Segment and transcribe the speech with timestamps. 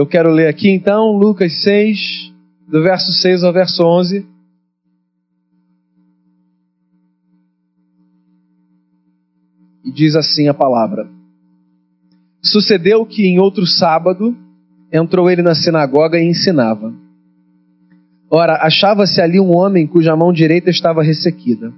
[0.00, 2.32] Eu quero ler aqui então Lucas 6,
[2.66, 4.26] do verso 6 ao verso 11.
[9.84, 11.06] E diz assim a palavra:
[12.42, 14.34] Sucedeu que em outro sábado
[14.90, 16.94] entrou ele na sinagoga e ensinava.
[18.30, 21.74] Ora, achava-se ali um homem cuja mão direita estava ressequida.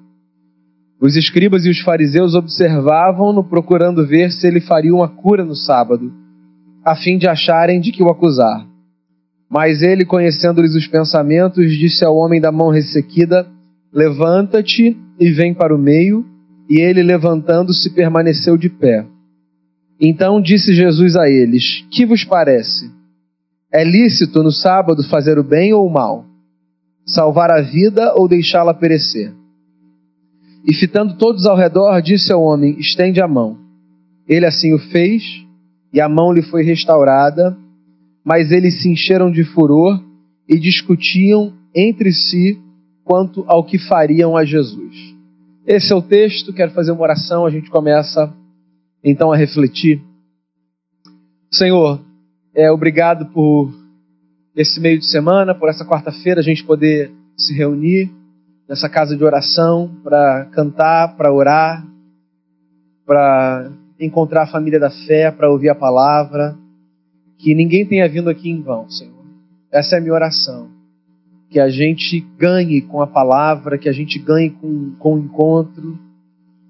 [1.00, 6.21] Os escribas e os fariseus observavam-no, procurando ver se ele faria uma cura no sábado,
[6.84, 8.66] a fim de acharem de que o acusar.
[9.48, 13.46] Mas ele, conhecendo-lhes os pensamentos, disse ao homem da mão ressequida:
[13.92, 16.24] Levanta-te e vem para o meio.
[16.70, 19.06] E ele, levantando-se, permaneceu de pé.
[20.00, 22.90] Então disse Jesus a eles: Que vos parece?
[23.70, 26.24] É lícito no sábado fazer o bem ou o mal?
[27.04, 29.32] Salvar a vida ou deixá-la perecer?
[30.66, 33.58] E fitando todos ao redor, disse ao homem: Estende a mão.
[34.26, 35.22] Ele assim o fez,
[35.92, 37.56] e a mão lhe foi restaurada,
[38.24, 40.02] mas eles se encheram de furor
[40.48, 42.58] e discutiam entre si
[43.04, 45.12] quanto ao que fariam a Jesus.
[45.66, 48.32] Esse é o texto, quero fazer uma oração, a gente começa
[49.04, 50.00] então a refletir.
[51.50, 52.00] Senhor,
[52.54, 53.72] é, obrigado por
[54.56, 58.10] esse meio de semana, por essa quarta-feira a gente poder se reunir
[58.68, 61.86] nessa casa de oração para cantar, para orar,
[63.04, 66.56] para encontrar a família da fé, para ouvir a palavra.
[67.38, 69.24] Que ninguém tenha vindo aqui em vão, Senhor.
[69.72, 70.68] Essa é a minha oração.
[71.50, 75.98] Que a gente ganhe com a palavra, que a gente ganhe com, com o encontro,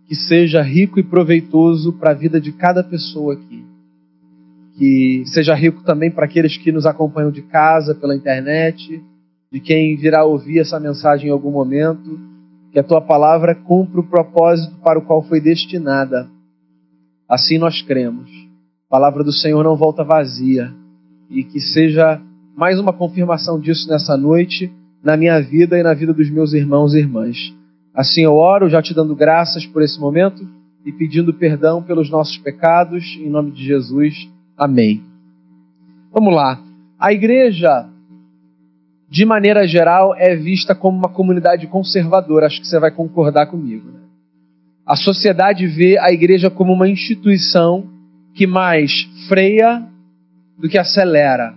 [0.07, 3.65] que seja rico e proveitoso para a vida de cada pessoa aqui.
[4.77, 9.03] Que seja rico também para aqueles que nos acompanham de casa, pela internet,
[9.51, 12.19] de quem virá ouvir essa mensagem em algum momento,
[12.73, 16.29] que a tua palavra cumpra o propósito para o qual foi destinada.
[17.33, 18.31] Assim nós cremos.
[18.87, 20.71] A palavra do Senhor não volta vazia
[21.31, 22.21] e que seja
[22.55, 24.71] mais uma confirmação disso nessa noite,
[25.03, 27.55] na minha vida e na vida dos meus irmãos e irmãs.
[27.95, 30.47] Assim eu oro, já te dando graças por esse momento
[30.85, 34.29] e pedindo perdão pelos nossos pecados, em nome de Jesus.
[34.55, 35.03] Amém.
[36.13, 36.63] Vamos lá.
[37.01, 37.89] A igreja
[39.09, 42.47] de maneira geral, é vista como uma comunidade conservadora.
[42.47, 43.91] Acho que você vai concordar comigo.
[43.91, 44.02] Né?
[44.87, 47.89] A sociedade vê a igreja como uma instituição
[48.35, 49.83] que mais freia
[50.59, 51.55] do que acelera.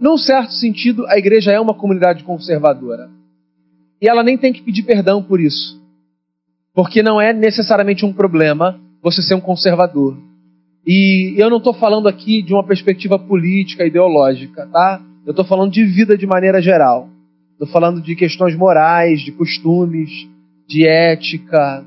[0.00, 3.10] Num certo sentido, a igreja é uma comunidade conservadora.
[4.00, 5.82] E ela nem tem que pedir perdão por isso.
[6.74, 10.16] Porque não é necessariamente um problema você ser um conservador.
[10.86, 15.02] E eu não estou falando aqui de uma perspectiva política, ideológica, tá?
[15.26, 17.08] Eu estou falando de vida de maneira geral.
[17.52, 20.28] Estou falando de questões morais, de costumes,
[20.68, 21.84] de ética.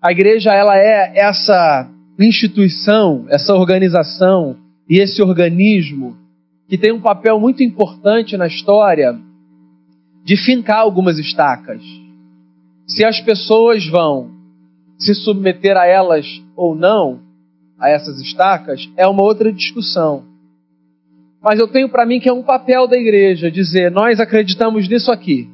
[0.00, 1.88] A igreja ela é essa
[2.18, 4.56] instituição, essa organização
[4.88, 6.16] e esse organismo
[6.68, 9.18] que tem um papel muito importante na história
[10.24, 11.82] de fincar algumas estacas.
[12.86, 14.30] Se as pessoas vão
[14.98, 16.26] se submeter a elas
[16.56, 17.20] ou não,
[17.78, 20.24] a essas estacas, é uma outra discussão.
[21.40, 25.12] Mas eu tenho para mim que é um papel da igreja dizer: nós acreditamos nisso
[25.12, 25.48] aqui.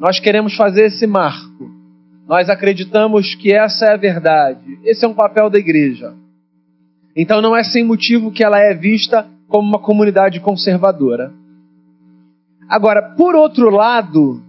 [0.00, 1.70] Nós queremos fazer esse marco.
[2.26, 4.78] Nós acreditamos que essa é a verdade.
[4.82, 6.14] Esse é um papel da igreja.
[7.14, 11.34] Então não é sem motivo que ela é vista como uma comunidade conservadora.
[12.66, 14.42] Agora, por outro lado,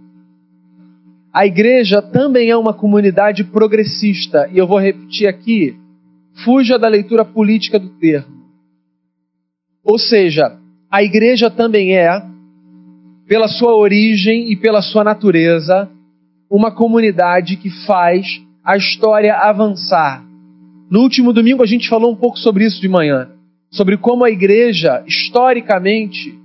[1.30, 4.48] a igreja também é uma comunidade progressista.
[4.50, 5.76] E eu vou repetir aqui:
[6.44, 8.42] fuja da leitura política do termo.
[9.84, 10.56] Ou seja,
[10.90, 12.31] a igreja também é,
[13.26, 15.88] pela sua origem e pela sua natureza,
[16.50, 20.24] uma comunidade que faz a história avançar.
[20.90, 23.30] No último domingo a gente falou um pouco sobre isso de manhã,
[23.70, 26.38] sobre como a igreja, historicamente,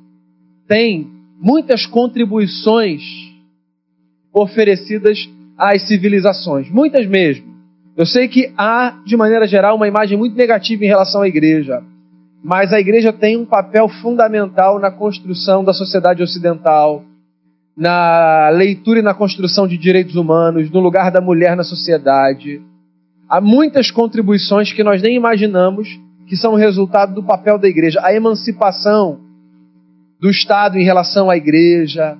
[0.68, 1.08] tem
[1.40, 3.02] muitas contribuições
[4.34, 7.58] oferecidas às civilizações, muitas mesmo.
[7.98, 11.84] Eu sei que há, de maneira geral, uma imagem muito negativa em relação à igreja
[12.44, 17.04] mas a igreja tem um papel fundamental na construção da sociedade ocidental,
[17.76, 22.62] na leitura e na construção de direitos humanos, no lugar da mulher na sociedade.
[23.30, 28.00] Há muitas contribuições que nós nem imaginamos que são resultado do papel da igreja.
[28.04, 29.20] A emancipação
[30.20, 32.18] do Estado em relação à igreja.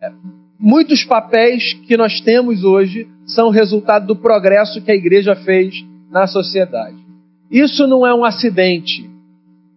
[0.00, 0.12] É,
[0.58, 5.74] muitos papéis que nós temos hoje são resultado do progresso que a igreja fez
[6.10, 7.07] na sociedade.
[7.50, 9.08] Isso não é um acidente,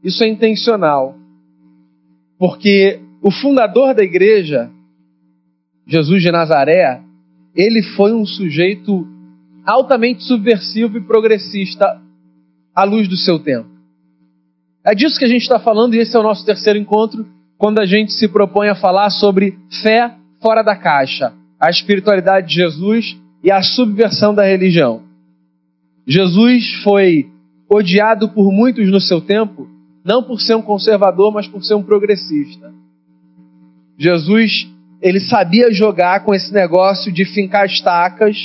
[0.04, 1.16] isso é intencional.
[2.38, 4.70] Porque o fundador da igreja,
[5.86, 7.02] Jesus de Nazaré,
[7.56, 9.08] ele foi um sujeito
[9.66, 12.02] altamente subversivo e progressista
[12.76, 13.70] à luz do seu tempo.
[14.84, 17.28] É disso que a gente está falando e esse é o nosso terceiro encontro,
[17.58, 22.56] quando a gente se propõe a falar sobre fé fora da caixa, a espiritualidade de
[22.56, 25.04] Jesus e a subversão da religião.
[26.08, 27.30] Jesus foi
[27.72, 29.68] odiado por muitos no seu tempo,
[30.04, 32.74] não por ser um conservador, mas por ser um progressista.
[33.98, 34.68] Jesus,
[35.02, 38.38] ele sabia jogar com esse negócio de fincar estacas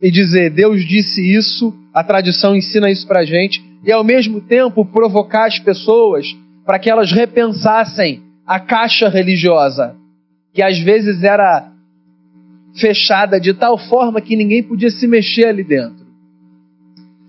[0.00, 4.84] e dizer: Deus disse isso, a tradição ensina isso para gente, e ao mesmo tempo
[4.84, 6.26] provocar as pessoas
[6.64, 9.96] para que elas repensassem a caixa religiosa,
[10.52, 11.72] que às vezes era
[12.74, 16.01] fechada de tal forma que ninguém podia se mexer ali dentro.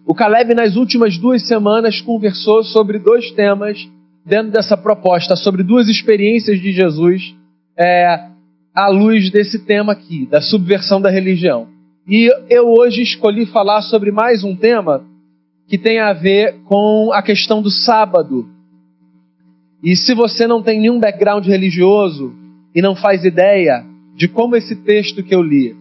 [0.05, 3.89] O Caleb, nas últimas duas semanas, conversou sobre dois temas
[4.25, 7.33] dentro dessa proposta, sobre duas experiências de Jesus
[7.77, 8.27] é,
[8.75, 11.67] à luz desse tema aqui, da subversão da religião.
[12.05, 15.05] E eu hoje escolhi falar sobre mais um tema
[15.69, 18.49] que tem a ver com a questão do sábado.
[19.81, 22.33] E se você não tem nenhum background religioso
[22.75, 23.85] e não faz ideia
[24.15, 25.77] de como esse texto que eu li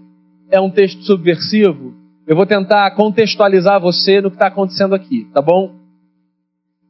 [0.48, 5.42] é um texto subversivo, eu vou tentar contextualizar você no que está acontecendo aqui, tá
[5.42, 5.74] bom?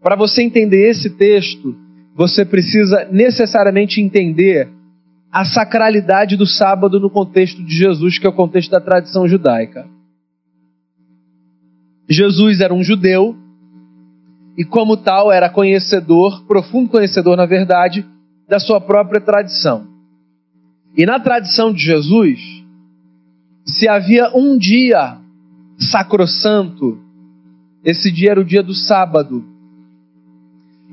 [0.03, 1.75] Para você entender esse texto,
[2.15, 4.69] você precisa necessariamente entender
[5.31, 9.89] a sacralidade do sábado no contexto de Jesus, que é o contexto da tradição judaica.
[12.09, 13.35] Jesus era um judeu
[14.59, 18.05] e, como tal, era conhecedor, profundo conhecedor, na verdade,
[18.47, 19.87] da sua própria tradição.
[20.95, 22.39] E na tradição de Jesus,
[23.65, 25.22] se havia um dia
[25.91, 26.99] sacrossanto,
[27.85, 29.45] esse dia era o dia do sábado.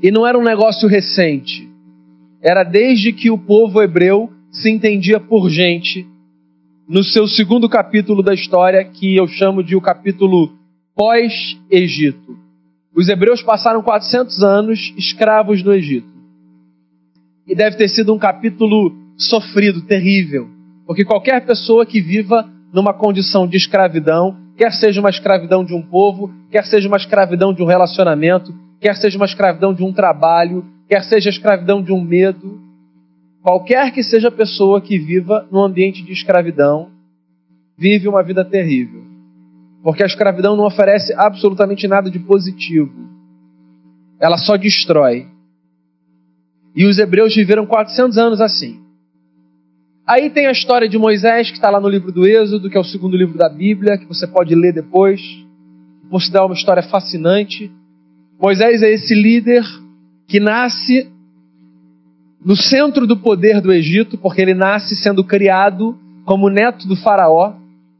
[0.02, 1.68] E não era um negócio recente.
[2.42, 6.06] Era desde que o povo hebreu se entendia por gente,
[6.88, 10.52] no seu segundo capítulo da história, que eu chamo de o capítulo
[10.96, 12.36] pós-Egito.
[12.94, 16.08] Os hebreus passaram 400 anos escravos no Egito.
[17.46, 20.48] E deve ter sido um capítulo sofrido, terrível.
[20.86, 25.80] Porque qualquer pessoa que viva numa condição de escravidão, quer seja uma escravidão de um
[25.80, 30.66] povo, quer seja uma escravidão de um relacionamento, quer seja uma escravidão de um trabalho,
[30.86, 32.60] quer seja a escravidão de um medo,
[33.42, 36.90] qualquer que seja a pessoa que viva num ambiente de escravidão,
[37.74, 39.02] vive uma vida terrível.
[39.82, 42.92] Porque a escravidão não oferece absolutamente nada de positivo.
[44.20, 45.26] Ela só destrói.
[46.76, 48.78] E os hebreus viveram 400 anos assim.
[50.10, 52.80] Aí tem a história de Moisés, que está lá no livro do Êxodo, que é
[52.80, 55.20] o segundo livro da Bíblia, que você pode ler depois.
[56.10, 57.70] Considera uma história fascinante.
[58.36, 59.64] Moisés é esse líder
[60.26, 61.08] que nasce
[62.44, 67.52] no centro do poder do Egito, porque ele nasce sendo criado como neto do Faraó,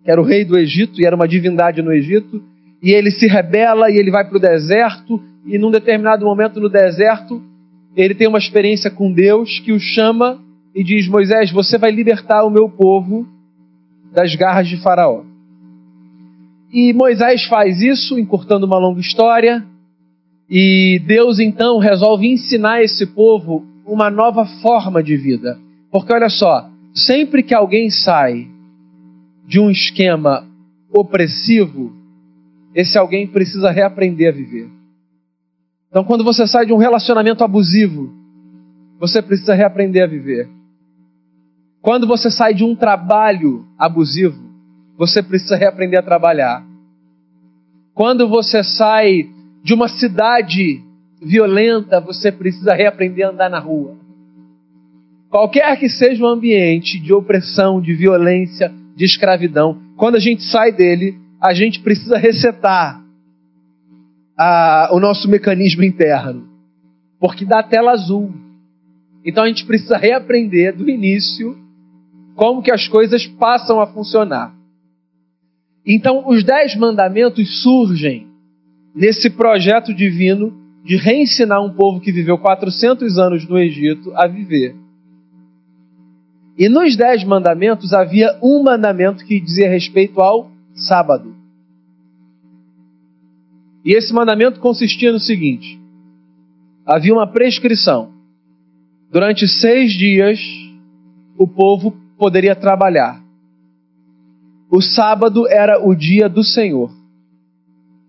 [0.02, 2.42] que era o rei do Egito e era uma divindade no Egito,
[2.82, 6.68] e ele se rebela e ele vai para o deserto, e num determinado momento no
[6.68, 7.40] deserto,
[7.96, 12.44] ele tem uma experiência com Deus que o chama e diz: Moisés, você vai libertar
[12.44, 13.26] o meu povo
[14.12, 15.22] das garras de Faraó.
[16.72, 19.64] E Moisés faz isso, encurtando uma longa história,
[20.48, 25.58] e Deus então resolve ensinar esse povo uma nova forma de vida.
[25.90, 28.48] Porque olha só, sempre que alguém sai
[29.46, 30.46] de um esquema
[30.92, 31.92] opressivo,
[32.74, 34.68] esse alguém precisa reaprender a viver.
[35.88, 38.12] Então, quando você sai de um relacionamento abusivo,
[38.98, 40.48] você precisa reaprender a viver.
[41.82, 44.38] Quando você sai de um trabalho abusivo,
[44.96, 46.62] você precisa reaprender a trabalhar.
[47.94, 49.30] Quando você sai
[49.62, 50.82] de uma cidade
[51.22, 53.96] violenta, você precisa reaprender a andar na rua.
[55.30, 60.72] Qualquer que seja o ambiente de opressão, de violência, de escravidão, quando a gente sai
[60.72, 63.02] dele, a gente precisa resetar
[64.36, 66.46] a, o nosso mecanismo interno,
[67.18, 68.32] porque dá tela azul.
[69.24, 71.56] Então a gente precisa reaprender do início
[72.40, 74.56] como que as coisas passam a funcionar.
[75.86, 78.28] Então, os dez mandamentos surgem
[78.94, 80.50] nesse projeto divino
[80.82, 84.74] de reensinar um povo que viveu 400 anos no Egito a viver.
[86.56, 91.36] E nos dez mandamentos havia um mandamento que dizia respeito ao sábado.
[93.84, 95.78] E esse mandamento consistia no seguinte:
[96.86, 98.14] havia uma prescrição.
[99.12, 100.40] Durante seis dias,
[101.36, 103.18] o povo poderia trabalhar.
[104.70, 106.94] O sábado era o dia do Senhor.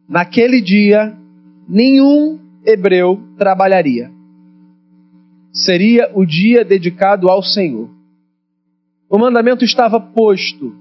[0.08, 1.18] Naquele dia,
[1.66, 4.12] nenhum hebreu trabalharia.
[5.54, 7.90] Seria o dia dedicado ao Senhor.
[9.10, 10.76] O mandamento estava posto.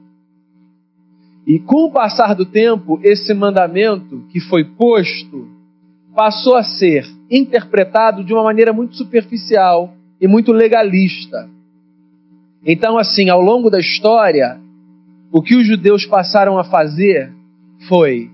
[1.46, 5.48] E com o passar do tempo, esse mandamento que foi posto
[6.16, 11.48] passou a ser interpretado de uma maneira muito superficial e muito legalista.
[12.64, 14.60] Então, assim, ao longo da história,
[15.32, 17.32] o que os judeus passaram a fazer
[17.88, 18.30] foi,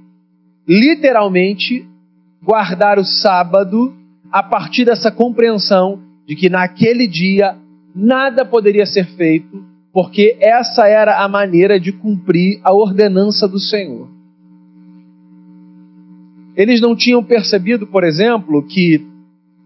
[0.66, 1.86] literalmente,
[2.42, 3.94] guardar o sábado
[4.30, 7.56] a partir dessa compreensão de que naquele dia
[7.94, 14.08] nada poderia ser feito, porque essa era a maneira de cumprir a ordenança do Senhor.
[16.56, 19.06] Eles não tinham percebido, por exemplo, que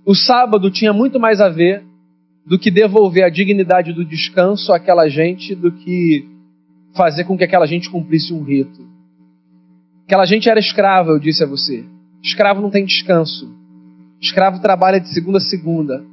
[0.05, 1.85] o sábado tinha muito mais a ver
[2.51, 6.29] do que devolver a dignidade do descanso àquela gente do que
[6.97, 8.85] fazer com que aquela gente cumprisse um rito.
[10.05, 11.85] Aquela gente era escrava, eu disse a você.
[12.21, 13.49] Escravo não tem descanso.
[14.21, 16.05] Escravo trabalha de segunda a segunda.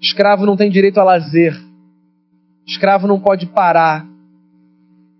[0.00, 1.60] Escravo não tem direito a lazer.
[2.64, 4.06] Escravo não pode parar.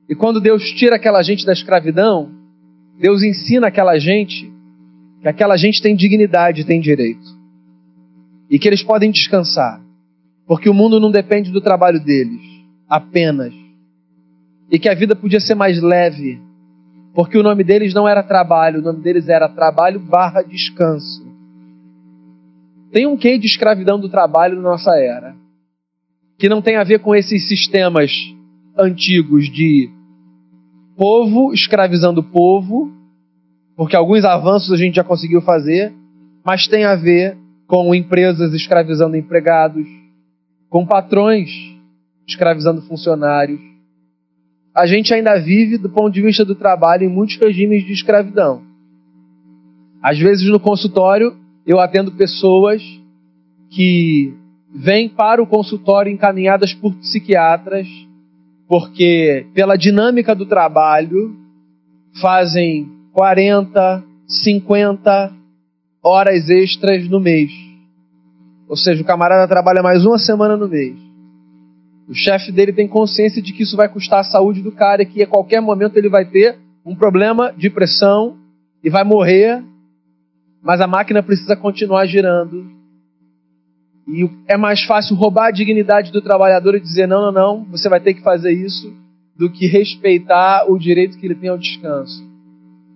[0.09, 2.31] E quando Deus tira aquela gente da escravidão,
[3.01, 4.49] Deus ensina aquela gente
[5.21, 7.42] que aquela gente tem dignidade, tem direito
[8.53, 9.81] e que eles podem descansar,
[10.47, 12.43] porque o mundo não depende do trabalho deles
[12.87, 13.55] apenas,
[14.71, 16.39] e que a vida podia ser mais leve,
[17.15, 21.27] porque o nome deles não era trabalho, o nome deles era trabalho barra descanso.
[22.93, 25.35] Tem um quê de escravidão do trabalho na nossa era,
[26.39, 28.13] que não tem a ver com esses sistemas
[28.77, 29.89] antigos de
[30.95, 32.93] povo escravizando povo,
[33.75, 35.91] porque alguns avanços a gente já conseguiu fazer,
[36.45, 37.41] mas tem a ver
[37.73, 39.87] com empresas escravizando empregados,
[40.69, 41.49] com patrões
[42.29, 43.62] escravizando funcionários.
[44.75, 48.62] A gente ainda vive, do ponto de vista do trabalho, em muitos regimes de escravidão.
[50.02, 51.35] Às vezes, no consultório,
[51.67, 52.83] eu atendo pessoas
[53.71, 54.35] que
[54.75, 57.88] vêm para o consultório encaminhadas por psiquiatras,
[58.69, 61.35] porque, pela dinâmica do trabalho,
[62.21, 65.42] fazem 40, 50,
[66.03, 67.53] horas extras no mês.
[68.69, 70.97] Ou seja, o camarada trabalha mais uma semana no mês.
[72.09, 75.07] O chefe dele tem consciência de que isso vai custar a saúde do cara e
[75.07, 78.37] que a qualquer momento ele vai ter um problema de pressão
[78.83, 79.63] e vai morrer,
[80.61, 82.67] mas a máquina precisa continuar girando.
[84.09, 87.89] E é mais fácil roubar a dignidade do trabalhador e dizer: não, não, não, você
[87.89, 88.93] vai ter que fazer isso,
[89.37, 92.32] do que respeitar o direito que ele tem ao descanso.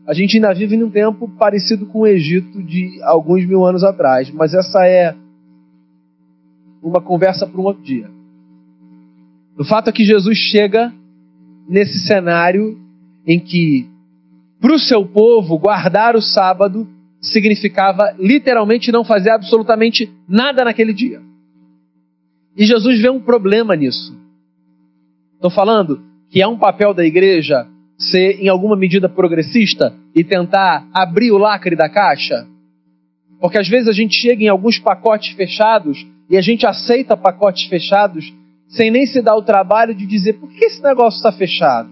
[0.07, 4.31] A gente ainda vive num tempo parecido com o Egito de alguns mil anos atrás,
[4.31, 5.15] mas essa é
[6.81, 8.09] uma conversa para um outro dia.
[9.59, 10.93] O fato é que Jesus chega
[11.69, 12.79] nesse cenário
[13.27, 13.89] em que,
[14.61, 16.87] para o seu povo, guardar o sábado
[17.21, 21.21] significava literalmente não fazer absolutamente nada naquele dia.
[22.57, 24.17] E Jesus vê um problema nisso.
[25.35, 27.67] Estou falando que é um papel da igreja
[27.99, 32.47] ser em alguma medida progressista e tentar abrir o lacre da caixa?
[33.41, 37.69] Porque às vezes a gente chega em alguns pacotes fechados e a gente aceita pacotes
[37.69, 38.33] fechados
[38.69, 41.91] sem nem se dar o trabalho de dizer por que esse negócio está fechado?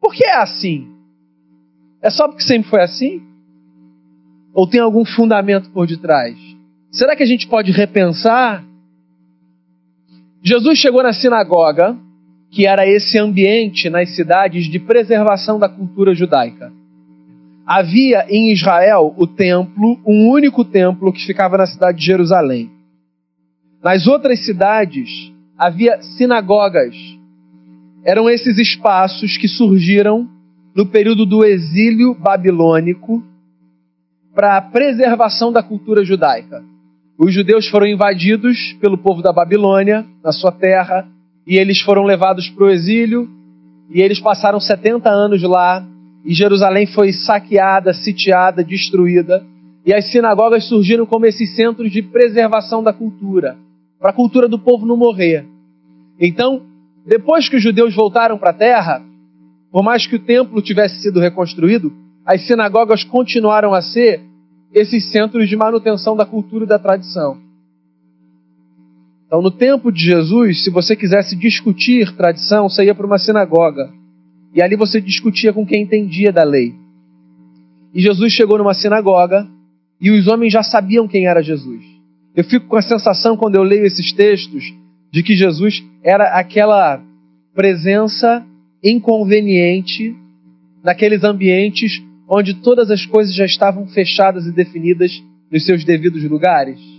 [0.00, 0.88] Por que é assim?
[2.00, 3.22] É só porque sempre foi assim?
[4.54, 6.36] Ou tem algum fundamento por detrás?
[6.90, 8.64] Será que a gente pode repensar?
[10.42, 11.98] Jesus chegou na sinagoga
[12.56, 16.72] que era esse ambiente nas cidades de preservação da cultura judaica.
[17.66, 22.70] Havia em Israel o templo, um único templo que ficava na cidade de Jerusalém.
[23.84, 26.96] Nas outras cidades havia sinagogas.
[28.02, 30.26] Eram esses espaços que surgiram
[30.74, 33.22] no período do exílio babilônico
[34.34, 36.64] para a preservação da cultura judaica.
[37.18, 41.06] Os judeus foram invadidos pelo povo da Babilônia, na sua terra,
[41.46, 43.28] e eles foram levados para o exílio,
[43.88, 45.86] e eles passaram 70 anos lá,
[46.24, 49.44] e Jerusalém foi saqueada, sitiada, destruída,
[49.84, 53.56] e as sinagogas surgiram como esses centros de preservação da cultura,
[54.00, 55.46] para a cultura do povo não morrer.
[56.20, 56.62] Então,
[57.06, 59.00] depois que os judeus voltaram para a terra,
[59.70, 61.92] por mais que o templo tivesse sido reconstruído,
[62.24, 64.20] as sinagogas continuaram a ser
[64.74, 67.45] esses centros de manutenção da cultura e da tradição.
[69.26, 73.92] Então, no tempo de Jesus, se você quisesse discutir tradição, você ia para uma sinagoga.
[74.54, 76.74] E ali você discutia com quem entendia da lei.
[77.92, 79.46] E Jesus chegou numa sinagoga
[80.00, 81.82] e os homens já sabiam quem era Jesus.
[82.34, 84.64] Eu fico com a sensação, quando eu leio esses textos,
[85.10, 87.02] de que Jesus era aquela
[87.54, 88.44] presença
[88.84, 90.14] inconveniente
[90.84, 95.12] naqueles ambientes onde todas as coisas já estavam fechadas e definidas
[95.50, 96.95] nos seus devidos lugares.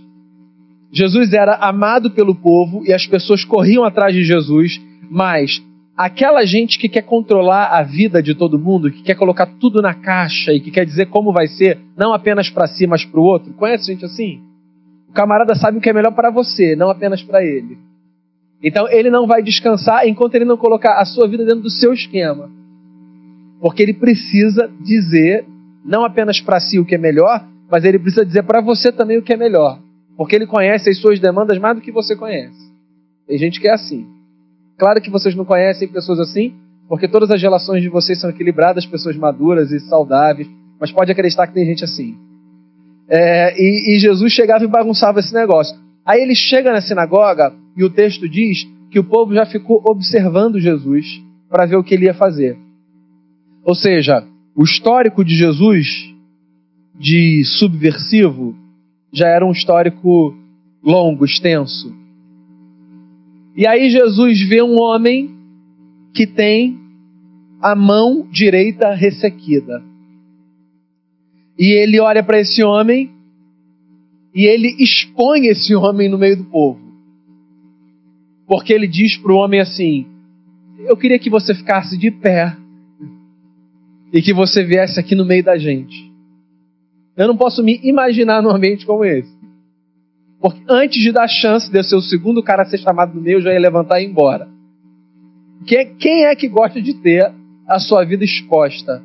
[0.92, 4.80] Jesus era amado pelo povo e as pessoas corriam atrás de Jesus,
[5.10, 5.62] mas
[5.96, 9.92] aquela gente que quer controlar a vida de todo mundo, que quer colocar tudo na
[9.92, 13.24] caixa e que quer dizer como vai ser, não apenas para si, mas para o
[13.24, 13.52] outro.
[13.52, 14.40] Conhece gente assim?
[15.08, 17.78] O camarada sabe o que é melhor para você, não apenas para ele.
[18.62, 21.92] Então ele não vai descansar enquanto ele não colocar a sua vida dentro do seu
[21.92, 22.50] esquema.
[23.60, 25.44] Porque ele precisa dizer,
[25.84, 29.18] não apenas para si o que é melhor, mas ele precisa dizer para você também
[29.18, 29.80] o que é melhor.
[30.18, 32.58] Porque ele conhece as suas demandas mais do que você conhece.
[33.24, 34.04] Tem gente que é assim.
[34.76, 36.54] Claro que vocês não conhecem pessoas assim,
[36.88, 40.48] porque todas as relações de vocês são equilibradas, pessoas maduras e saudáveis,
[40.80, 42.16] mas pode acreditar que tem gente assim.
[43.08, 45.78] É, e, e Jesus chegava e bagunçava esse negócio.
[46.04, 50.58] Aí ele chega na sinagoga e o texto diz que o povo já ficou observando
[50.58, 51.06] Jesus
[51.48, 52.58] para ver o que ele ia fazer.
[53.62, 56.12] Ou seja, o histórico de Jesus
[56.98, 58.56] de subversivo
[59.12, 60.36] já era um histórico
[60.82, 61.94] longo, extenso.
[63.56, 65.34] E aí Jesus vê um homem
[66.14, 66.78] que tem
[67.60, 69.82] a mão direita ressequida.
[71.58, 73.10] E ele olha para esse homem
[74.34, 76.80] e ele expõe esse homem no meio do povo.
[78.46, 80.06] Porque ele diz para o homem assim:
[80.78, 82.56] Eu queria que você ficasse de pé
[84.12, 86.07] e que você viesse aqui no meio da gente.
[87.18, 89.36] Eu não posso me imaginar num ambiente como esse.
[90.40, 93.20] Porque antes de dar chance de eu ser o segundo cara a ser chamado no
[93.20, 94.48] meio, eu já ia levantar e ir embora.
[95.98, 97.32] Quem é que gosta de ter
[97.66, 99.02] a sua vida exposta?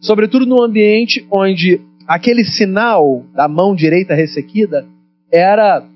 [0.00, 4.84] Sobretudo num ambiente onde aquele sinal da mão direita ressequida
[5.30, 5.86] era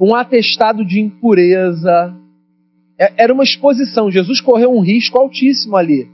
[0.00, 2.16] um atestado de impureza,
[2.98, 4.10] é, era uma exposição.
[4.10, 6.08] Jesus correu um risco altíssimo ali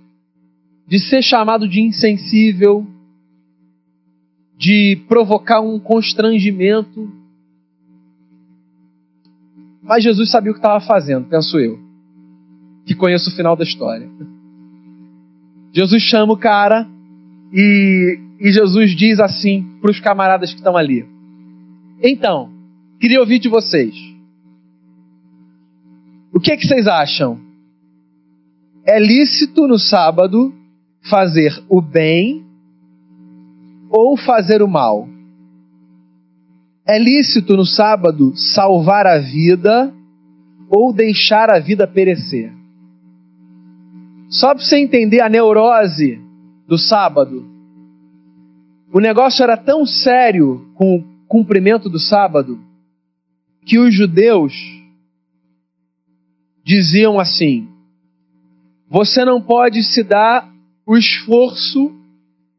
[0.89, 2.85] de ser chamado de insensível,
[4.57, 7.11] de provocar um constrangimento.
[9.83, 11.79] Mas Jesus sabia o que estava fazendo, penso eu,
[12.85, 14.09] que conheço o final da história.
[15.73, 16.89] Jesus chama o cara
[17.53, 21.07] e, e Jesus diz assim para os camaradas que estão ali:
[22.03, 22.51] Então,
[22.99, 23.95] queria ouvir de vocês.
[26.33, 27.41] O que, é que vocês acham?
[28.85, 30.55] É lícito no sábado
[31.03, 32.46] fazer o bem
[33.97, 35.09] ou fazer o mal?
[36.87, 39.91] É lícito no sábado salvar a vida
[40.69, 42.53] ou deixar a vida perecer?
[44.29, 46.21] Só para você entender a neurose
[46.69, 47.47] do sábado.
[48.93, 52.61] O negócio era tão sério com o cumprimento do sábado
[53.65, 54.53] que os judeus
[56.63, 57.67] diziam assim:
[58.89, 60.53] você não pode se dar
[60.87, 62.06] o esforço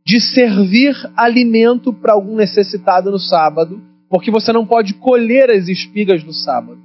[0.07, 6.23] de servir alimento para algum necessitado no sábado, porque você não pode colher as espigas
[6.23, 6.79] no sábado.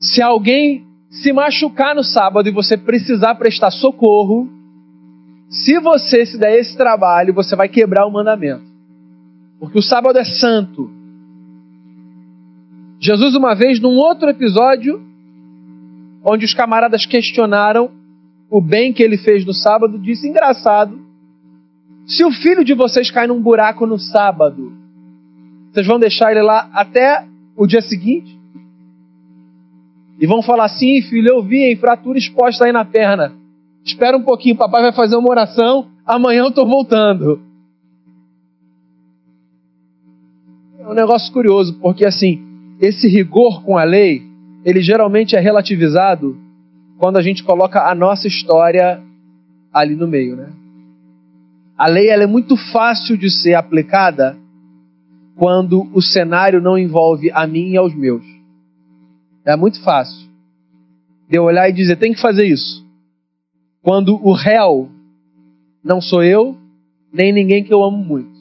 [0.00, 4.48] Se alguém se machucar no sábado e você precisar prestar socorro,
[5.50, 8.64] se você se der esse trabalho, você vai quebrar o mandamento.
[9.60, 10.90] Porque o sábado é santo.
[12.98, 15.02] Jesus, uma vez, num outro episódio,
[16.24, 17.90] onde os camaradas questionaram
[18.50, 20.98] o bem que ele fez no sábado, disse: engraçado,
[22.06, 24.72] se o filho de vocês cai num buraco no sábado,
[25.72, 27.26] vocês vão deixar ele lá até
[27.56, 28.38] o dia seguinte?
[30.20, 33.32] E vão falar assim, filho, eu vi a fratura exposta aí na perna.
[33.84, 37.40] Espera um pouquinho, papai vai fazer uma oração, amanhã eu estou voltando.
[40.78, 42.42] É um negócio curioso, porque assim,
[42.80, 44.22] esse rigor com a lei,
[44.64, 46.43] ele geralmente é relativizado
[47.04, 48.98] quando a gente coloca a nossa história
[49.70, 50.50] ali no meio, né?
[51.76, 54.34] A lei ela é muito fácil de ser aplicada
[55.36, 58.24] quando o cenário não envolve a mim e aos meus.
[59.44, 60.30] É muito fácil
[61.28, 62.82] de eu olhar e dizer tem que fazer isso.
[63.82, 64.88] Quando o réu
[65.84, 66.56] não sou eu,
[67.12, 68.32] nem ninguém que eu amo muito.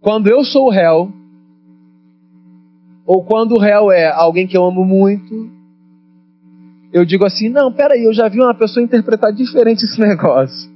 [0.00, 1.12] Quando eu sou o réu,
[3.06, 5.61] ou quando o réu é alguém que eu amo muito,
[6.92, 10.70] eu digo assim: não, peraí, eu já vi uma pessoa interpretar diferente esse negócio.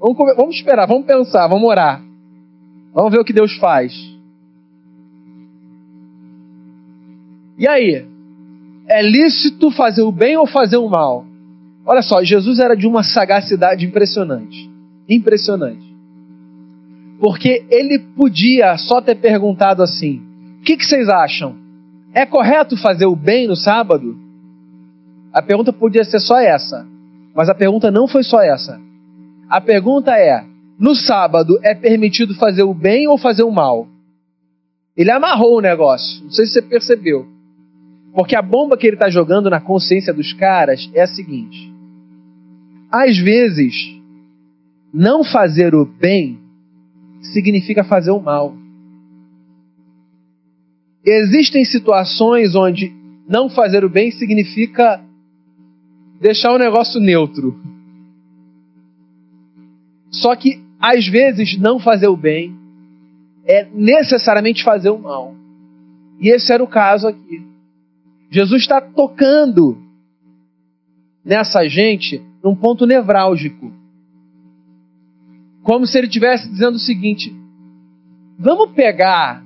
[0.00, 2.02] Vamos, vamos esperar, vamos pensar, vamos orar.
[2.94, 3.92] Vamos ver o que Deus faz.
[7.58, 8.06] E aí?
[8.88, 11.24] É lícito fazer o bem ou fazer o mal?
[11.86, 14.68] Olha só, Jesus era de uma sagacidade impressionante.
[15.08, 15.88] Impressionante.
[17.20, 20.22] Porque ele podia só ter perguntado assim:
[20.58, 21.54] o que, que vocês acham?
[22.14, 24.29] É correto fazer o bem no sábado?
[25.32, 26.86] A pergunta podia ser só essa.
[27.34, 28.80] Mas a pergunta não foi só essa.
[29.48, 30.44] A pergunta é:
[30.78, 33.86] no sábado é permitido fazer o bem ou fazer o mal?
[34.96, 36.24] Ele amarrou o negócio.
[36.24, 37.26] Não sei se você percebeu.
[38.12, 41.72] Porque a bomba que ele está jogando na consciência dos caras é a seguinte:
[42.90, 43.74] às vezes,
[44.92, 46.38] não fazer o bem
[47.32, 48.54] significa fazer o mal.
[51.04, 52.92] Existem situações onde
[53.28, 55.00] não fazer o bem significa
[56.20, 57.58] deixar o negócio neutro.
[60.10, 62.54] Só que, às vezes, não fazer o bem
[63.46, 65.34] é necessariamente fazer o mal.
[66.20, 67.46] E esse era o caso aqui.
[68.30, 69.78] Jesus está tocando
[71.24, 73.72] nessa gente num ponto nevrálgico.
[75.62, 77.34] Como se ele estivesse dizendo o seguinte:
[78.38, 79.42] vamos pegar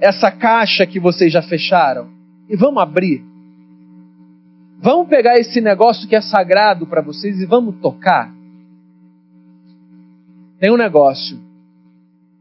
[0.00, 2.08] essa caixa que vocês já fecharam
[2.48, 3.27] e vamos abrir.
[4.80, 8.32] Vamos pegar esse negócio que é sagrado para vocês e vamos tocar.
[10.60, 11.38] Tem um negócio.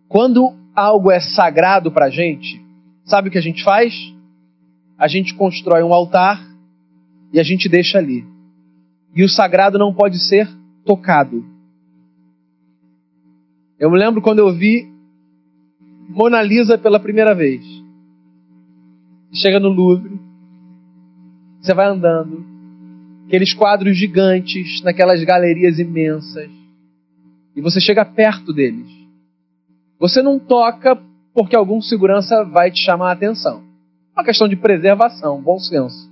[0.08, 2.63] Quando algo é sagrado para a gente,
[3.04, 3.93] sabe o que a gente faz?
[4.97, 6.47] A gente constrói um altar
[7.34, 8.23] e a gente deixa ali.
[9.15, 10.47] E o sagrado não pode ser
[10.86, 11.43] tocado.
[13.80, 14.91] Eu me lembro quando eu vi
[16.08, 17.63] Mona Lisa pela primeira vez.
[19.34, 20.19] Chega no Louvre,
[21.67, 22.45] você vai andando,
[23.27, 26.49] aqueles quadros gigantes, naquelas galerias imensas,
[27.53, 28.88] e você chega perto deles.
[29.99, 30.97] Você não toca
[31.34, 33.63] porque algum segurança vai te chamar a atenção.
[34.15, 36.10] É uma questão de preservação, bom senso.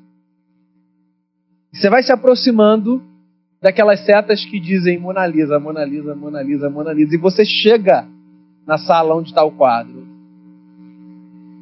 [1.71, 3.01] Você vai se aproximando
[3.61, 8.05] daquelas setas que dizem Mona Lisa, Mona Lisa, Mona Lisa, Mona Lisa, e você chega
[8.67, 10.04] na sala onde está o quadro.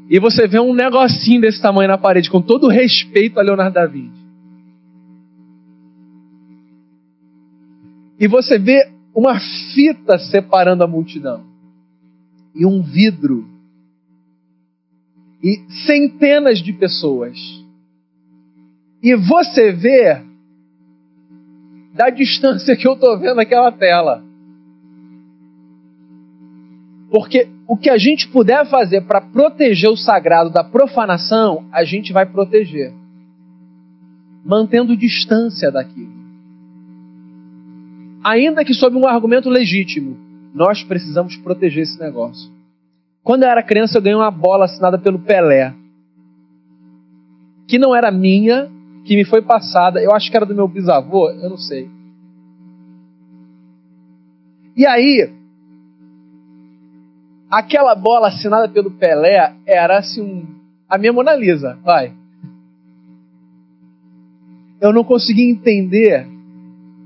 [0.09, 3.85] E você vê um negocinho desse tamanho na parede, com todo respeito a Leonardo da
[3.85, 4.23] Vinci.
[8.19, 9.39] E você vê uma
[9.73, 11.43] fita separando a multidão.
[12.55, 13.47] E um vidro.
[15.41, 17.37] E centenas de pessoas.
[19.01, 20.21] E você vê
[21.93, 24.23] da distância que eu estou vendo aquela tela.
[27.13, 32.11] Porque o que a gente puder fazer para proteger o sagrado da profanação, a gente
[32.11, 32.91] vai proteger,
[34.43, 36.11] mantendo distância daquilo.
[38.23, 40.17] Ainda que sob um argumento legítimo,
[40.55, 42.51] nós precisamos proteger esse negócio.
[43.21, 45.71] Quando eu era criança, eu ganhei uma bola assinada pelo Pelé,
[47.67, 48.71] que não era minha,
[49.05, 51.87] que me foi passada, eu acho que era do meu bisavô, eu não sei.
[54.75, 55.42] E aí,
[57.53, 60.43] aquela bola assinada pelo Pelé era assim um,
[60.89, 62.11] a minha Mona Lisa, vai.
[64.81, 66.27] Eu não conseguia entender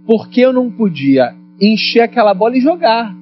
[0.05, 3.13] por que eu não podia encher aquela bola e jogar.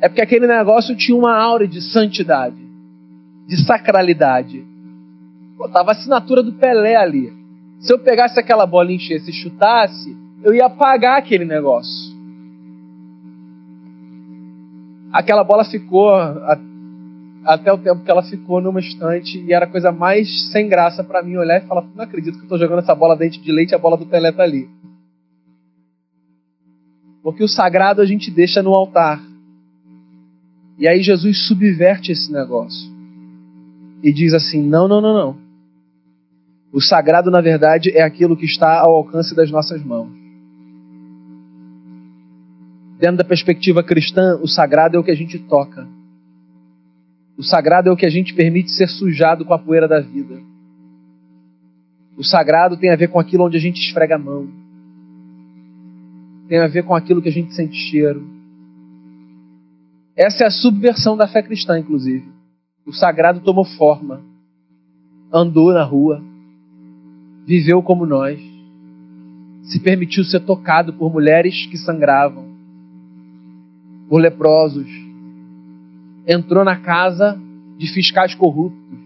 [0.00, 2.60] É porque aquele negócio tinha uma aura de santidade,
[3.46, 4.64] de sacralidade.
[5.56, 7.32] Botava a assinatura do Pelé ali.
[7.78, 12.07] Se eu pegasse aquela bola e enchesse e chutasse, eu ia apagar aquele negócio
[15.12, 16.58] aquela bola ficou a,
[17.44, 21.02] até o tempo que ela ficou numa estante e era a coisa mais sem graça
[21.02, 23.52] para mim olhar e falar: não acredito que eu estou jogando essa bola dente de
[23.52, 24.68] leite e a bola do Pelé tá ali.
[27.22, 29.20] Porque o sagrado a gente deixa no altar.
[30.78, 32.90] E aí Jesus subverte esse negócio
[34.02, 35.48] e diz assim: não, não, não, não.
[36.72, 40.17] O sagrado, na verdade, é aquilo que está ao alcance das nossas mãos.
[42.98, 45.86] Dentro da perspectiva cristã, o sagrado é o que a gente toca.
[47.36, 50.40] O sagrado é o que a gente permite ser sujado com a poeira da vida.
[52.16, 54.48] O sagrado tem a ver com aquilo onde a gente esfrega a mão.
[56.48, 58.26] Tem a ver com aquilo que a gente sente cheiro.
[60.16, 62.26] Essa é a subversão da fé cristã, inclusive.
[62.84, 64.20] O sagrado tomou forma,
[65.32, 66.20] andou na rua,
[67.46, 68.40] viveu como nós,
[69.62, 72.57] se permitiu ser tocado por mulheres que sangravam,
[74.08, 74.88] por leprosos,
[76.26, 77.38] entrou na casa
[77.76, 78.98] de fiscais corruptos,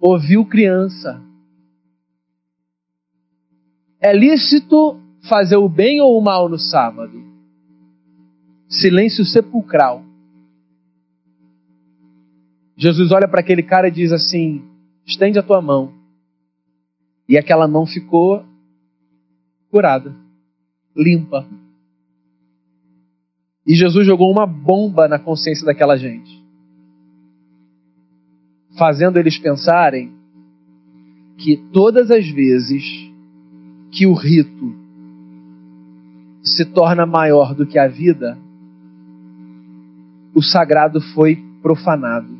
[0.00, 1.20] ouviu criança.
[4.00, 7.22] É lícito fazer o bem ou o mal no sábado?
[8.68, 10.04] Silêncio sepulcral.
[12.76, 14.62] Jesus olha para aquele cara e diz assim:
[15.06, 15.92] estende a tua mão.
[17.28, 18.44] E aquela mão ficou
[19.70, 20.14] curada,
[20.94, 21.46] limpa.
[23.66, 26.42] E Jesus jogou uma bomba na consciência daquela gente,
[28.76, 30.12] fazendo eles pensarem
[31.38, 32.82] que todas as vezes
[33.90, 34.74] que o rito
[36.42, 38.38] se torna maior do que a vida,
[40.34, 42.36] o sagrado foi profanado.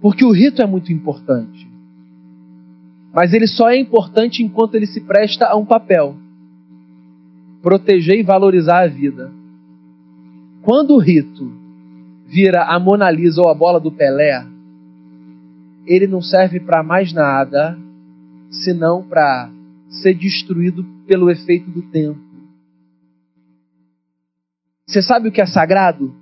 [0.00, 1.70] Porque o rito é muito importante.
[3.14, 6.16] Mas ele só é importante enquanto ele se presta a um papel:
[7.62, 9.32] proteger e valorizar a vida.
[10.62, 11.50] Quando o rito
[12.26, 14.44] vira a Mona Lisa ou a bola do Pelé,
[15.86, 17.78] ele não serve para mais nada
[18.50, 19.50] senão para
[19.88, 22.20] ser destruído pelo efeito do tempo.
[24.86, 26.14] Você sabe o que é sagrado?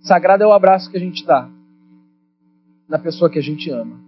[0.00, 1.50] Sagrado é o abraço que a gente dá
[2.88, 3.98] na pessoa que a gente ama.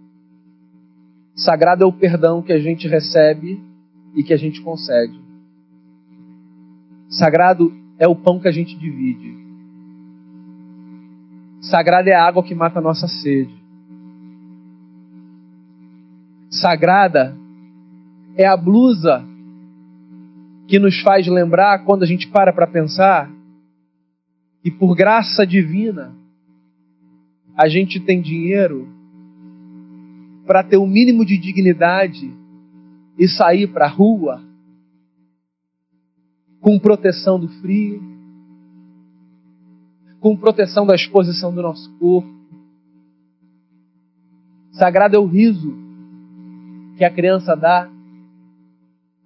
[1.35, 3.61] Sagrado é o perdão que a gente recebe
[4.15, 5.28] e que a gente concede.
[7.09, 9.35] Sagrado é o pão que a gente divide.
[11.61, 13.53] Sagrado é a água que mata a nossa sede.
[16.49, 17.35] Sagrada
[18.35, 19.25] é a blusa
[20.67, 23.29] que nos faz lembrar, quando a gente para para pensar,
[24.61, 26.15] que por graça divina
[27.57, 28.87] a gente tem dinheiro
[30.45, 32.31] para ter o um mínimo de dignidade
[33.17, 34.48] e sair para a rua
[36.61, 38.01] com proteção do frio,
[40.19, 42.29] com proteção da exposição do nosso corpo.
[44.73, 45.73] Sagrado é o riso
[46.97, 47.89] que a criança dá,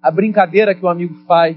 [0.00, 1.56] a brincadeira que o amigo faz.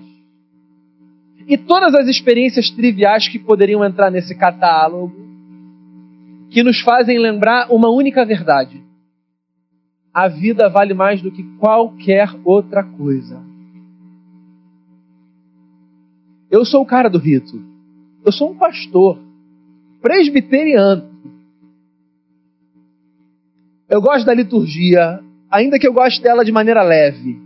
[1.48, 5.28] E todas as experiências triviais que poderiam entrar nesse catálogo
[6.50, 8.84] que nos fazem lembrar uma única verdade:
[10.14, 13.47] a vida vale mais do que qualquer outra coisa.
[16.50, 17.62] Eu sou o cara do rito.
[18.26, 19.20] Eu sou um pastor
[20.02, 21.10] presbiteriano.
[23.90, 27.40] Eu gosto da liturgia, ainda que eu goste dela de maneira leve.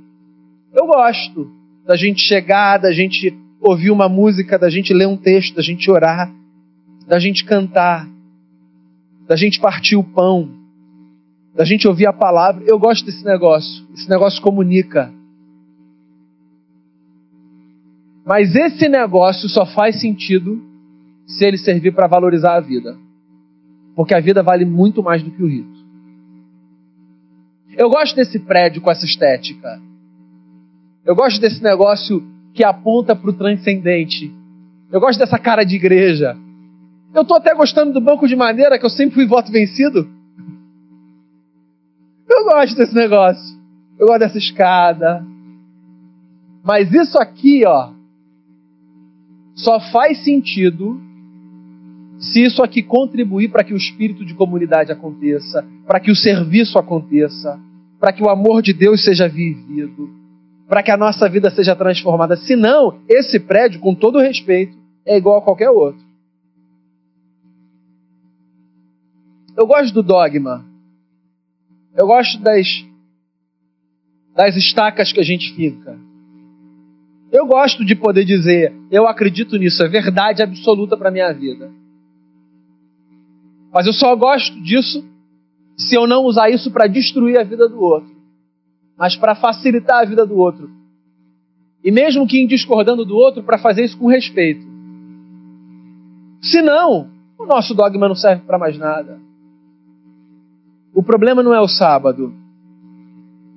[0.73, 1.51] Eu gosto
[1.85, 5.89] da gente chegar, da gente ouvir uma música, da gente ler um texto, da gente
[5.89, 6.31] orar,
[7.07, 8.07] da gente cantar
[9.31, 10.49] da gente partir o pão,
[11.55, 12.65] da gente ouvir a palavra.
[12.67, 13.85] Eu gosto desse negócio.
[13.93, 15.09] Esse negócio comunica.
[18.25, 20.61] Mas esse negócio só faz sentido
[21.25, 22.97] se ele servir para valorizar a vida.
[23.95, 25.81] Porque a vida vale muito mais do que o rito.
[27.77, 29.81] Eu gosto desse prédio com essa estética.
[31.05, 34.33] Eu gosto desse negócio que aponta para o transcendente.
[34.91, 36.37] Eu gosto dessa cara de igreja.
[37.13, 40.07] Eu estou até gostando do banco de madeira, que eu sempre fui voto vencido.
[42.29, 43.59] Eu gosto desse negócio.
[43.97, 45.25] Eu gosto dessa escada.
[46.63, 47.91] Mas isso aqui, ó,
[49.55, 50.99] só faz sentido
[52.19, 56.77] se isso aqui contribuir para que o espírito de comunidade aconteça, para que o serviço
[56.77, 57.59] aconteça,
[57.99, 60.09] para que o amor de Deus seja vivido,
[60.67, 62.37] para que a nossa vida seja transformada.
[62.37, 66.01] Senão, esse prédio, com todo respeito, é igual a qualquer outro.
[69.57, 70.65] Eu gosto do dogma.
[71.97, 72.67] Eu gosto das,
[74.33, 75.99] das estacas que a gente fica.
[77.31, 81.71] Eu gosto de poder dizer, eu acredito nisso, é verdade absoluta para minha vida.
[83.73, 85.03] Mas eu só gosto disso
[85.77, 88.13] se eu não usar isso para destruir a vida do outro,
[88.97, 90.69] mas para facilitar a vida do outro.
[91.81, 94.61] E mesmo que em discordando do outro, para fazer isso com respeito.
[96.41, 99.17] Senão, o nosso dogma não serve para mais nada.
[100.93, 102.33] O problema não é o sábado.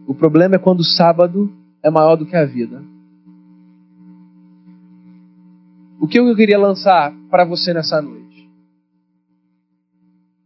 [0.07, 2.94] O problema é quando o sábado é maior do que a vida.
[6.05, 8.47] O que eu queria lançar para você nessa noite?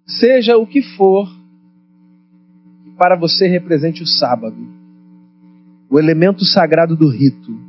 [0.06, 1.28] Seja o que for
[2.84, 4.56] que para você represente o sábado,
[5.90, 7.60] o elemento sagrado do rito.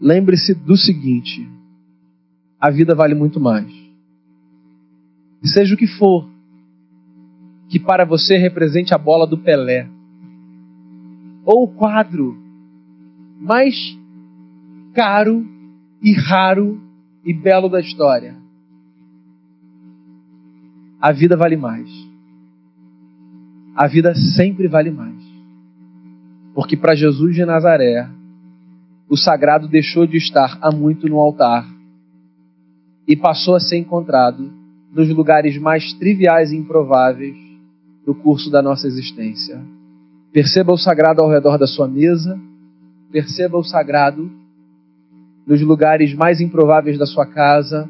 [0.00, 1.48] Lembre-se do seguinte:
[2.60, 3.72] a vida vale muito mais.
[5.44, 6.28] Seja o que for
[7.68, 9.88] que para você represente a bola do Pelé.
[11.44, 12.36] Ou o quadro
[13.38, 13.96] mais
[14.92, 15.54] caro
[16.02, 16.80] e raro
[17.24, 18.36] e belo da história.
[21.00, 21.88] A vida vale mais.
[23.74, 25.22] A vida sempre vale mais.
[26.54, 28.08] Porque para Jesus de Nazaré,
[29.08, 31.66] o sagrado deixou de estar há muito no altar
[33.06, 34.52] e passou a ser encontrado
[34.92, 37.36] nos lugares mais triviais e improváveis
[38.06, 39.60] no curso da nossa existência.
[40.32, 42.38] Perceba o sagrado ao redor da sua mesa,
[43.12, 44.30] perceba o sagrado
[45.46, 47.88] nos lugares mais improváveis da sua casa,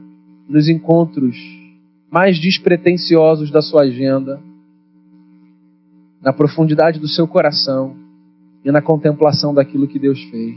[0.49, 1.37] nos encontros
[2.11, 4.40] mais despretensiosos da sua agenda,
[6.23, 7.97] na profundidade do seu coração
[8.64, 10.57] e na contemplação daquilo que Deus fez.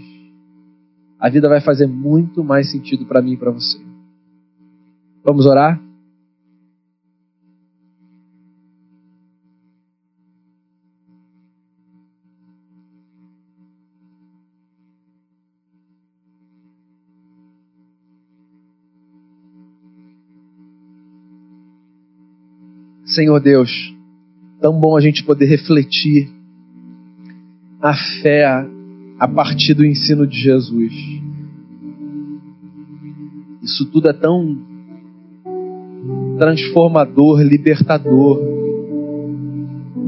[1.20, 3.80] A vida vai fazer muito mais sentido para mim e para você.
[5.24, 5.89] Vamos orar?
[23.10, 23.72] Senhor Deus,
[24.62, 26.30] tão bom a gente poder refletir
[27.82, 28.68] a fé
[29.20, 30.94] a partir do ensino de Jesus.
[33.64, 34.58] Isso tudo é tão
[36.38, 38.40] transformador, libertador.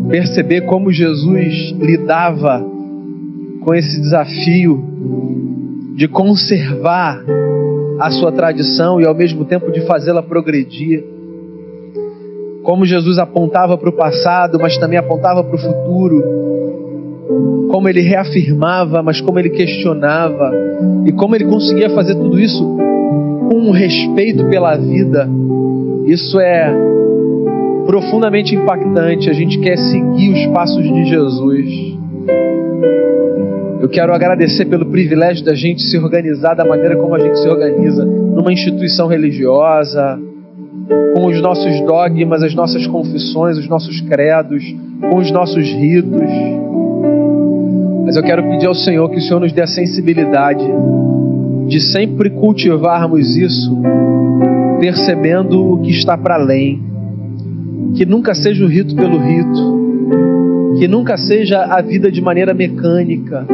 [0.09, 2.63] Perceber como Jesus lidava
[3.61, 4.81] com esse desafio
[5.95, 7.23] de conservar
[7.99, 11.03] a sua tradição e ao mesmo tempo de fazê-la progredir.
[12.63, 16.23] Como Jesus apontava para o passado, mas também apontava para o futuro.
[17.71, 20.51] Como ele reafirmava, mas como ele questionava.
[21.05, 22.63] E como ele conseguia fazer tudo isso
[23.49, 25.27] com um respeito pela vida.
[26.05, 26.71] Isso é
[27.85, 29.29] profundamente impactante.
[29.29, 31.99] A gente quer seguir os passos de Jesus.
[33.81, 37.49] Eu quero agradecer pelo privilégio da gente se organizar da maneira como a gente se
[37.49, 40.19] organiza numa instituição religiosa,
[41.13, 44.63] com os nossos dogmas, as nossas confissões, os nossos credos,
[45.01, 46.31] com os nossos ritos.
[48.05, 50.63] Mas eu quero pedir ao Senhor que o Senhor nos dê a sensibilidade
[51.67, 53.77] de sempre cultivarmos isso,
[54.79, 56.81] percebendo o que está para além.
[57.95, 63.45] Que nunca seja o rito pelo rito, que nunca seja a vida de maneira mecânica,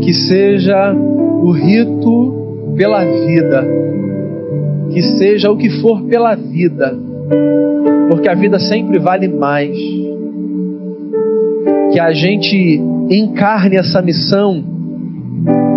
[0.00, 3.83] que seja o rito pela vida,
[4.92, 6.96] que seja o que for pela vida,
[8.10, 9.76] porque a vida sempre vale mais.
[11.92, 14.62] Que a gente encarne essa missão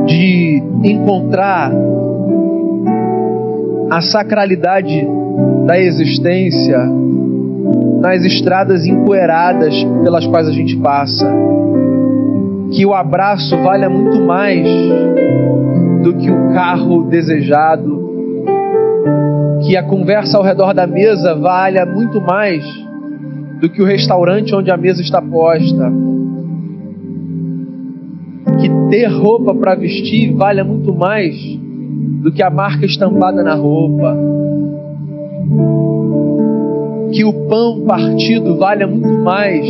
[0.06, 1.72] de encontrar
[3.90, 5.08] a sacralidade
[5.66, 6.80] da existência
[8.02, 11.28] nas estradas empoeiradas pelas quais a gente passa
[12.72, 14.68] que o abraço valha muito mais
[16.04, 18.17] do que o carro desejado,
[19.66, 22.64] que a conversa ao redor da mesa valha muito mais
[23.60, 25.92] do que o restaurante onde a mesa está posta,
[28.60, 31.36] que ter roupa para vestir valha muito mais
[32.22, 34.16] do que a marca estampada na roupa,
[37.12, 39.66] que o pão partido valha muito mais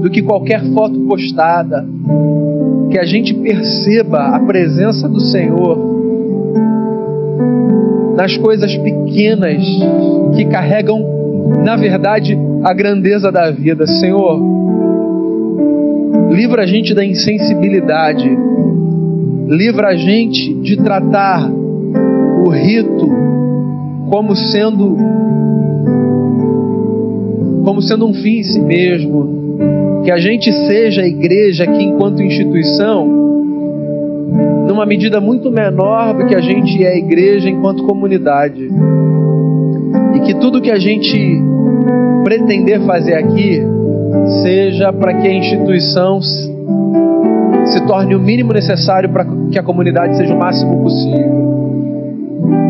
[0.00, 1.86] do que qualquer foto postada.
[2.90, 5.93] Que a gente perceba a presença do Senhor
[8.16, 9.62] nas coisas pequenas
[10.36, 11.00] que carregam,
[11.64, 13.86] na verdade, a grandeza da vida.
[13.86, 14.40] Senhor,
[16.30, 18.30] livra a gente da insensibilidade,
[19.48, 21.50] livra a gente de tratar
[22.46, 23.08] o rito
[24.10, 24.96] como sendo
[27.64, 32.22] como sendo um fim em si mesmo, que a gente seja a igreja que, enquanto
[32.22, 33.08] instituição,
[34.74, 38.68] numa medida muito menor do que a gente é a igreja enquanto comunidade.
[40.14, 41.40] E que tudo que a gente
[42.24, 43.62] pretender fazer aqui
[44.42, 50.34] seja para que a instituição se torne o mínimo necessário para que a comunidade seja
[50.34, 51.44] o máximo possível.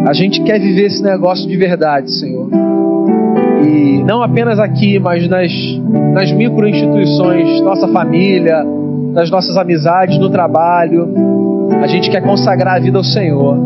[0.07, 2.51] A gente quer viver esse negócio de verdade, Senhor.
[3.67, 5.51] E não apenas aqui, mas nas,
[6.13, 8.63] nas micro-instituições, nossa família,
[9.15, 11.44] nas nossas amizades, no trabalho.
[11.83, 13.59] A gente quer consagrar a vida ao Senhor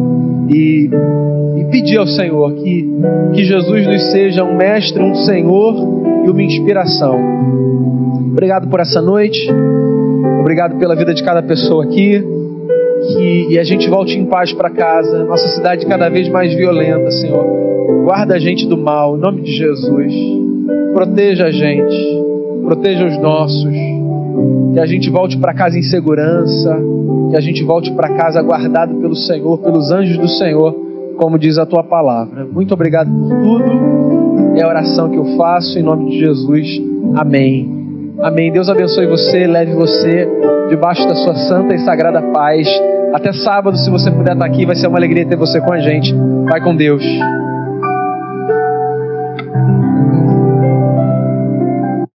[0.49, 0.91] e,
[1.57, 2.89] e pedir ao Senhor que,
[3.35, 5.75] que Jesus nos seja um mestre, um Senhor
[6.25, 7.19] e uma inspiração.
[8.33, 9.49] Obrigado por essa noite,
[10.41, 12.23] obrigado pela vida de cada pessoa aqui.
[13.09, 17.11] Que, e a gente volte em paz para casa, nossa cidade cada vez mais violenta,
[17.13, 17.69] Senhor
[18.09, 20.15] Guarda a gente do mal, em nome de Jesus.
[20.95, 22.23] Proteja a gente,
[22.63, 23.69] proteja os nossos.
[24.73, 26.79] Que a gente volte para casa em segurança,
[27.31, 30.75] que a gente volte para casa guardado pelo Senhor, pelos anjos do Senhor,
[31.17, 32.47] como diz a tua palavra.
[32.47, 34.57] Muito obrigado por tudo.
[34.57, 36.67] É a oração que eu faço em nome de Jesus.
[37.15, 37.79] Amém.
[38.21, 38.51] Amém.
[38.51, 40.29] Deus abençoe você, leve você
[40.69, 42.69] debaixo da sua santa e sagrada paz.
[43.13, 45.79] Até sábado, se você puder estar aqui, vai ser uma alegria ter você com a
[45.79, 46.15] gente.
[46.49, 47.03] Vai com Deus.